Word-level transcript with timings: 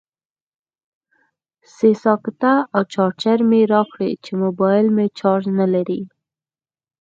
سه 1.75 1.87
ساکټه 2.03 2.53
او 2.75 2.81
چارجر 2.93 3.39
مې 3.49 3.61
راکړئ 3.73 4.11
چې 4.23 4.31
موبایل 4.43 4.87
مې 4.95 5.07
چارج 5.19 5.45
نلري 5.59 6.01